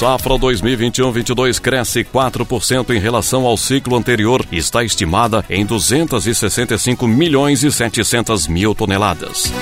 [0.00, 7.62] Safra 2021-22 cresce 4% em relação ao ciclo anterior e está estimada em 265 milhões
[7.62, 9.52] e 700 mil toneladas.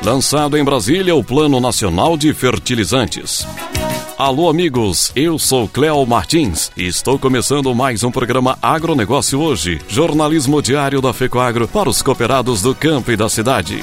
[0.00, 3.44] Lançado em Brasília o Plano Nacional de Fertilizantes.
[4.16, 10.62] Alô, amigos, eu sou Cléo Martins e estou começando mais um programa Agronegócio hoje, jornalismo
[10.62, 13.82] diário da FECOAGRO para os cooperados do campo e da cidade.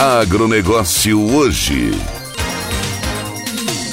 [0.00, 2.19] Agronegócio hoje.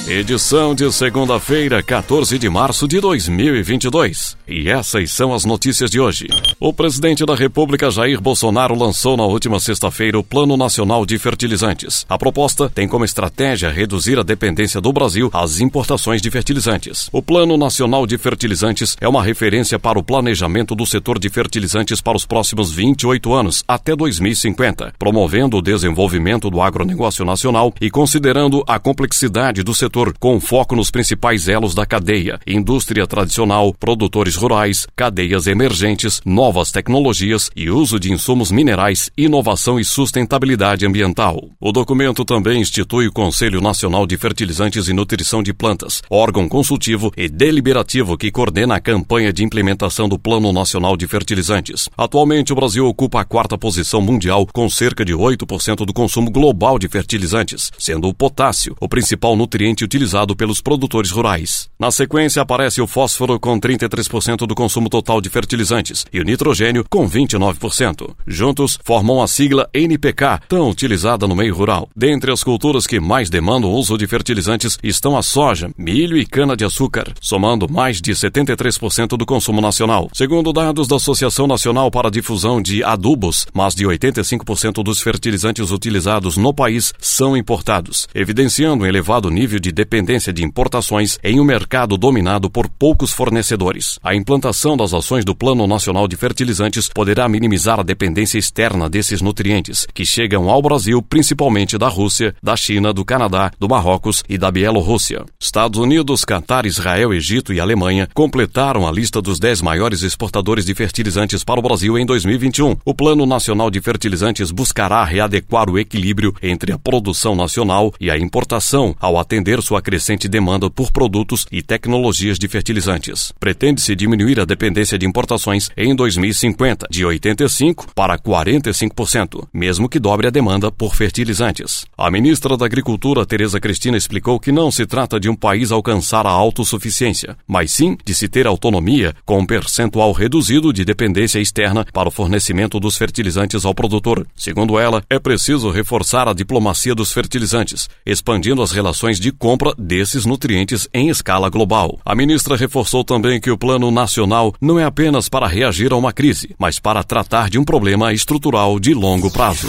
[0.08, 4.38] Edição de segunda-feira, 14 de março de 2022.
[4.48, 6.28] E essas são as notícias de hoje.
[6.58, 12.06] O presidente da República, Jair Bolsonaro, lançou na última sexta-feira o Plano Nacional de Fertilizantes.
[12.08, 17.10] A proposta tem como estratégia reduzir a dependência do Brasil às importações de fertilizantes.
[17.12, 22.00] O Plano Nacional de Fertilizantes é uma referência para o planejamento do setor de fertilizantes
[22.00, 28.64] para os próximos 28 anos, até 2050, promovendo o desenvolvimento do agronegócio nacional e considerando
[28.66, 34.36] a complexidade do setor setor com foco nos principais elos da cadeia: indústria tradicional, produtores
[34.36, 41.50] rurais, cadeias emergentes, novas tecnologias e uso de insumos minerais, inovação e sustentabilidade ambiental.
[41.60, 47.12] O documento também institui o Conselho Nacional de Fertilizantes e Nutrição de Plantas, órgão consultivo
[47.16, 51.88] e deliberativo que coordena a campanha de implementação do Plano Nacional de Fertilizantes.
[51.96, 56.78] Atualmente, o Brasil ocupa a quarta posição mundial com cerca de 8% do consumo global
[56.78, 61.70] de fertilizantes, sendo o potássio o principal nutriente utilizado pelos produtores rurais.
[61.80, 66.84] Na sequência aparece o fósforo com 33% do consumo total de fertilizantes e o nitrogênio
[66.90, 68.14] com 29%.
[68.26, 71.88] Juntos formam a sigla NPK, tão utilizada no meio rural.
[71.96, 76.26] Dentre as culturas que mais demandam o uso de fertilizantes estão a soja, milho e
[76.26, 80.10] cana-de-açúcar, somando mais de 73% do consumo nacional.
[80.12, 85.70] Segundo dados da Associação Nacional para a Difusão de Adubos, mais de 85% dos fertilizantes
[85.70, 91.44] utilizados no país são importados, evidenciando um elevado nível de dependência de importações em um
[91.44, 93.96] mercado dominado por poucos fornecedores.
[94.02, 99.22] A implantação das ações do Plano Nacional de Fertilizantes poderá minimizar a dependência externa desses
[99.22, 104.36] nutrientes, que chegam ao Brasil principalmente da Rússia, da China, do Canadá, do Marrocos e
[104.36, 105.24] da Bielorrússia.
[105.38, 110.74] Estados Unidos, Catar, Israel, Egito e Alemanha completaram a lista dos 10 maiores exportadores de
[110.74, 112.78] fertilizantes para o Brasil em 2021.
[112.84, 118.18] O Plano Nacional de Fertilizantes buscará readequar o equilíbrio entre a produção nacional e a
[118.18, 123.34] importação ao atender sua crescente demanda por produtos e tecnologias de fertilizantes.
[123.38, 130.26] Pretende-se diminuir a dependência de importações em 2050 de 85% para 45%, mesmo que dobre
[130.26, 131.84] a demanda por fertilizantes.
[131.98, 136.26] A ministra da Agricultura, Tereza Cristina, explicou que não se trata de um país alcançar
[136.26, 141.84] a autossuficiência, mas sim de se ter autonomia com um percentual reduzido de dependência externa
[141.92, 144.26] para o fornecimento dos fertilizantes ao produtor.
[144.34, 149.74] Segundo ela, é preciso reforçar a diplomacia dos fertilizantes, expandindo as relações de compra compra
[149.76, 151.98] desses nutrientes em escala global.
[152.04, 156.12] A ministra reforçou também que o Plano Nacional não é apenas para reagir a uma
[156.12, 159.68] crise, mas para tratar de um problema estrutural de longo prazo.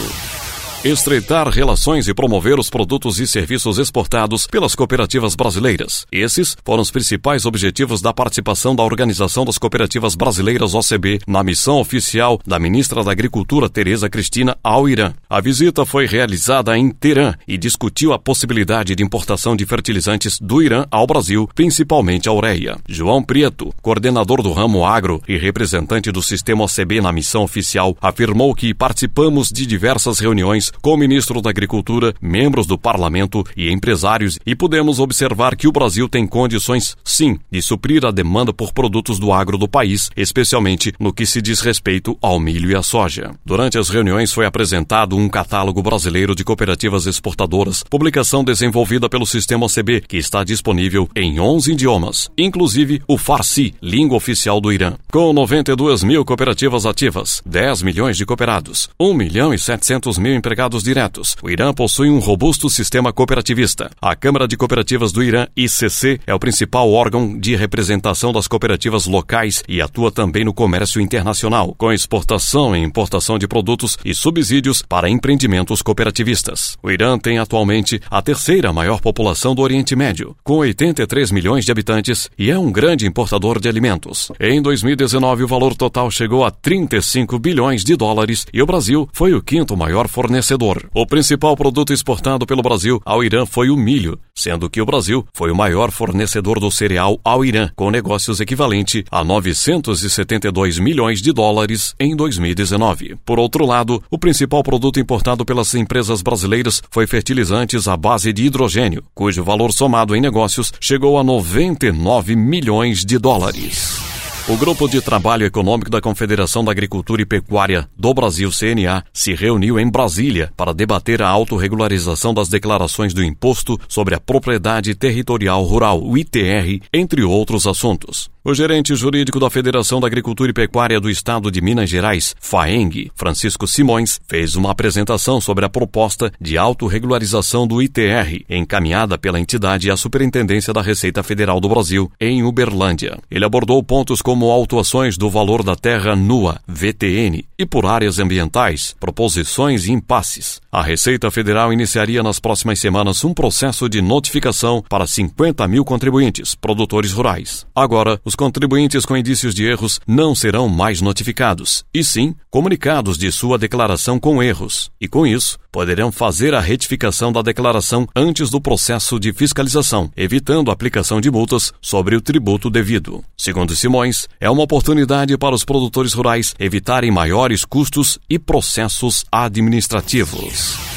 [0.84, 6.06] Estreitar relações e promover os produtos e serviços exportados pelas cooperativas brasileiras.
[6.10, 11.82] Esses foram os principais objetivos da participação da Organização das Cooperativas Brasileiras OCB na missão
[11.82, 15.14] oficial da ministra da Agricultura Tereza Cristina ao Irã.
[15.30, 20.62] A visita foi realizada em Teherã e discutiu a possibilidade de importação de fertilizantes do
[20.62, 22.78] Irã ao Brasil, principalmente a ureia.
[22.88, 28.56] João Prieto, coordenador do ramo agro e representante do sistema OCB na missão oficial, afirmou
[28.56, 34.38] que participamos de diversas reuniões com o ministro da Agricultura, membros do parlamento e empresários
[34.46, 39.20] e pudemos observar que o Brasil tem condições, sim, de suprir a demanda por produtos
[39.20, 43.32] do agro do país, especialmente no que se diz respeito ao milho e à soja.
[43.46, 49.66] Durante as reuniões foi apresentado um catálogo brasileiro de cooperativas exportadoras, publicação desenvolvida pelo sistema
[49.66, 54.94] OCB, que está disponível em 11 idiomas, inclusive o Farsi, língua oficial do Irã.
[55.12, 60.59] Com 92 mil cooperativas ativas, 10 milhões de cooperados, 1 milhão e 700 mil empregados
[60.68, 63.90] diretos, o Irã possui um robusto sistema cooperativista.
[64.02, 69.06] A Câmara de Cooperativas do Irã, ICC, é o principal órgão de representação das cooperativas
[69.06, 74.82] locais e atua também no comércio internacional, com exportação e importação de produtos e subsídios
[74.82, 76.78] para empreendimentos cooperativistas.
[76.84, 81.72] O Irã tem atualmente a terceira maior população do Oriente Médio, com 83 milhões de
[81.72, 84.30] habitantes e é um grande importador de alimentos.
[84.40, 89.34] Em 2019, o valor total chegou a 35 bilhões de dólares e o Brasil foi
[89.34, 90.49] o quinto maior fornecedor.
[90.94, 95.26] O principal produto exportado pelo Brasil ao Irã foi o milho, sendo que o Brasil
[95.34, 101.32] foi o maior fornecedor do cereal ao Irã, com negócios equivalente a 972 milhões de
[101.32, 103.18] dólares em 2019.
[103.26, 108.46] Por outro lado, o principal produto importado pelas empresas brasileiras foi fertilizantes à base de
[108.46, 114.09] hidrogênio, cujo valor somado em negócios chegou a 99 milhões de dólares.
[114.50, 119.36] O Grupo de Trabalho Econômico da Confederação da Agricultura e Pecuária do Brasil, CNA, se
[119.36, 125.64] reuniu em Brasília para debater a autorregularização das declarações do Imposto sobre a Propriedade Territorial
[125.64, 128.28] Rural, o ITR, entre outros assuntos.
[128.42, 133.12] O gerente jurídico da Federação da Agricultura e Pecuária do Estado de Minas Gerais, FAENG,
[133.14, 139.92] Francisco Simões, fez uma apresentação sobre a proposta de autorregularização do ITR, encaminhada pela entidade
[139.92, 143.20] à Superintendência da Receita Federal do Brasil, em Uberlândia.
[143.30, 148.20] Ele abordou pontos como como autuações do valor da terra nua, VTN, e por áreas
[148.20, 150.62] ambientais, proposições e impasses.
[150.72, 156.54] A Receita Federal iniciaria nas próximas semanas um processo de notificação para 50 mil contribuintes,
[156.54, 157.66] produtores rurais.
[157.74, 163.32] Agora, os contribuintes com indícios de erros não serão mais notificados, e sim comunicados de
[163.32, 168.62] sua declaração com erros, e com isso, poderão fazer a retificação da declaração antes do
[168.62, 173.24] processo de fiscalização, evitando a aplicação de multas sobre o tributo devido.
[173.36, 180.59] Segundo Simões, é uma oportunidade para os produtores rurais evitarem maiores custos e processos administrativos.
[180.60, 180.89] Peace.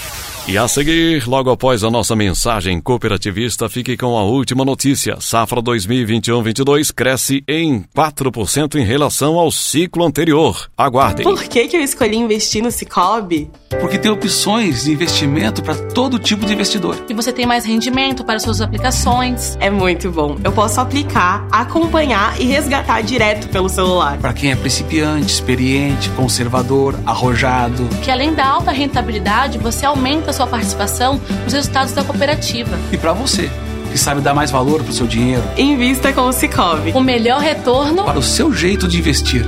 [0.48, 5.16] E a seguir, logo após a nossa mensagem cooperativista, fique com a última notícia.
[5.20, 10.68] Safra 2021-22 cresce em 4% em relação ao ciclo anterior.
[10.76, 11.22] Aguardem.
[11.22, 13.48] Por que, que eu escolhi investir no Cicobi?
[13.80, 16.96] Porque tem opções de investimento para todo tipo de investidor.
[17.08, 19.56] E você tem mais rendimento para suas aplicações.
[19.60, 20.36] É muito bom.
[20.42, 24.18] Eu posso aplicar, acompanhar e resgatar direto pelo celular.
[24.18, 27.88] Para quem é principiante, experiente, conservador, arrojado.
[28.02, 32.78] Que além da alta rentabilidade, você aumenta a sua participação nos resultados da cooperativa.
[32.90, 33.50] E para você,
[33.90, 36.92] que sabe dar mais valor para o seu dinheiro, invista com o Cicobi.
[36.92, 39.46] O melhor retorno para o seu jeito de investir.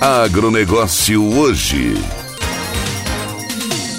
[0.00, 1.94] Agronegócio hoje.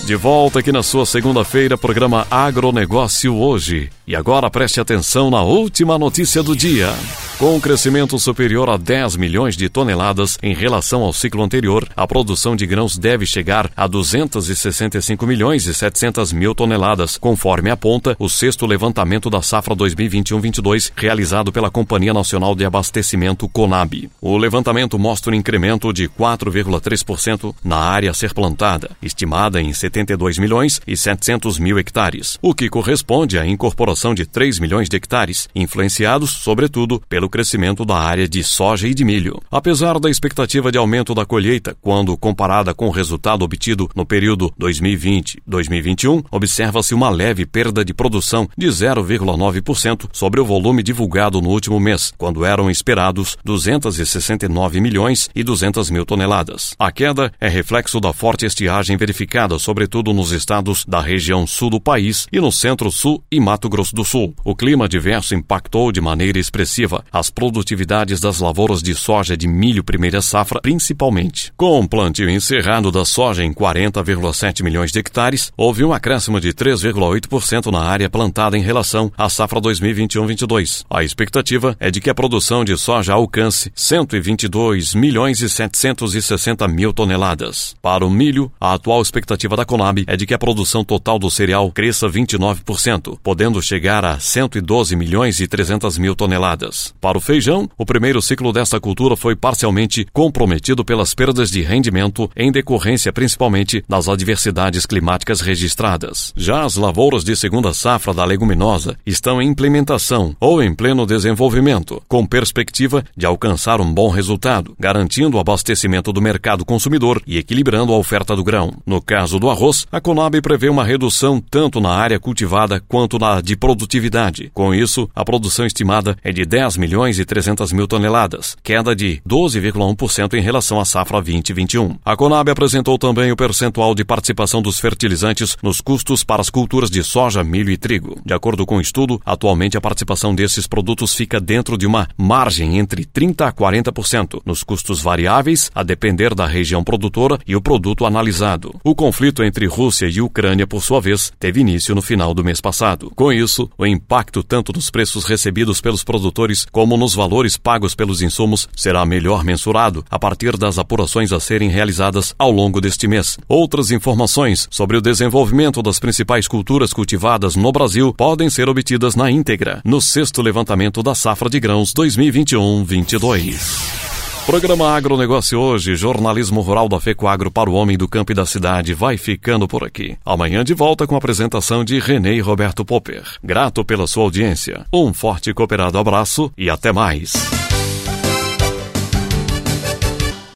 [0.06, 3.90] De volta aqui na sua segunda-feira, programa Agronegócio hoje.
[4.08, 6.94] E agora preste atenção na última notícia do dia.
[7.40, 12.08] Com um crescimento superior a 10 milhões de toneladas em relação ao ciclo anterior, a
[12.08, 18.30] produção de grãos deve chegar a 265 milhões e 700 mil toneladas, conforme aponta o
[18.30, 24.10] sexto levantamento da safra 2021-22 realizado pela Companhia Nacional de Abastecimento CONAB.
[24.22, 30.38] O levantamento mostra um incremento de 4,3% na área a ser plantada, estimada em 72
[30.38, 35.50] milhões e 700 mil hectares, o que corresponde à incorporação de 3 milhões de hectares,
[35.54, 39.42] influenciados, sobretudo, pelo pelo crescimento da área de soja e de milho.
[39.52, 44.54] Apesar da expectativa de aumento da colheita, quando comparada com o resultado obtido no período
[44.60, 51.80] 2020-2021, observa-se uma leve perda de produção de 0,9% sobre o volume divulgado no último
[51.80, 56.76] mês, quando eram esperados 269 milhões e 200 mil toneladas.
[56.78, 61.82] A queda é reflexo da forte estiagem verificada, sobretudo nos estados da região sul do
[61.82, 64.34] país e no centro-sul e Mato Grosso Grosso do Sul.
[64.44, 69.84] O clima adverso impactou de maneira expressiva as produtividades das lavouras de soja de milho
[69.84, 71.52] primeira safra, principalmente.
[71.58, 76.54] Com o plantio encerrado da soja em 40,7 milhões de hectares, houve um acréscimo de
[76.54, 80.86] 3,8% na área plantada em relação à safra 2021-22.
[80.90, 86.94] A expectativa é de que a produção de soja alcance 122 milhões e 760 mil
[86.94, 87.76] toneladas.
[87.82, 91.30] Para o milho, a atual expectativa da Conab é de que a produção total do
[91.30, 93.75] cereal cresça 29%, podendo chegar
[94.06, 96.94] a 112 milhões e 300 mil toneladas.
[97.02, 102.30] Para o feijão, o primeiro ciclo desta cultura foi parcialmente comprometido pelas perdas de rendimento
[102.36, 106.34] em decorrência principalmente das adversidades climáticas registradas.
[106.36, 112.02] Já as lavouras de segunda safra da leguminosa estão em implementação ou em pleno desenvolvimento,
[112.08, 117.94] com perspectiva de alcançar um bom resultado, garantindo o abastecimento do mercado consumidor e equilibrando
[117.94, 118.74] a oferta do grão.
[118.86, 123.42] No caso do arroz, a Conab prevê uma redução tanto na área cultivada quanto na
[123.42, 124.52] de produtividade.
[124.54, 129.20] Com isso, a produção estimada é de 10 milhões e 300 mil toneladas, queda de
[129.28, 131.98] 12,1% em relação à safra 2021.
[132.06, 136.92] A Conab apresentou também o percentual de participação dos fertilizantes nos custos para as culturas
[136.92, 138.22] de soja, milho e trigo.
[138.24, 142.78] De acordo com o estudo, atualmente a participação desses produtos fica dentro de uma margem
[142.78, 148.06] entre 30 a 40% nos custos variáveis, a depender da região produtora e o produto
[148.06, 148.76] analisado.
[148.84, 152.62] O conflito entre Rússia e Ucrânia, por sua vez, teve início no final do mês
[152.62, 153.12] passado.
[153.16, 158.22] Com isso, o impacto tanto nos preços recebidos pelos produtores como nos valores pagos pelos
[158.22, 163.38] insumos será melhor mensurado a partir das apurações a serem realizadas ao longo deste mês.
[163.48, 169.32] Outras informações sobre o desenvolvimento das principais culturas cultivadas no Brasil podem ser obtidas na
[169.32, 174.15] íntegra no sexto levantamento da safra de grãos 2021-22.
[174.46, 178.94] Programa Agronegócio hoje, jornalismo rural da FECOAGro para o homem do campo e da cidade,
[178.94, 180.16] vai ficando por aqui.
[180.24, 183.24] Amanhã de volta com a apresentação de René Roberto Popper.
[183.44, 184.86] Grato pela sua audiência.
[184.94, 187.34] Um forte e cooperado abraço e até mais.